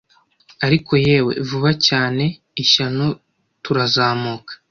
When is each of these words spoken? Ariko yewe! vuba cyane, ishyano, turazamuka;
Ariko 0.65 0.91
yewe! 1.05 1.31
vuba 1.49 1.71
cyane, 1.87 2.23
ishyano, 2.63 3.05
turazamuka; 3.63 4.51